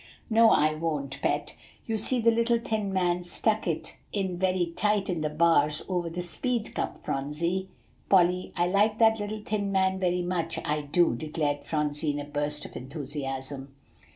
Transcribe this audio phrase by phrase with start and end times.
[0.31, 1.53] "No, I won't, Pet.
[1.85, 6.09] You see, the little thin man stuck it in very tight in the bars over
[6.09, 7.69] the seed cup, Phronsie."
[8.09, 12.25] "Polly, I like that little thin man very much, I do," declared Phronsie in a
[12.25, 13.75] burst of enthusiasm.